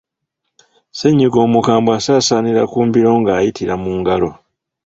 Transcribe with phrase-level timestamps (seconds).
[0.91, 4.29] Ssennyiga omukambwe asaasaanira ku mbiro ng’ayitira mu ngalo.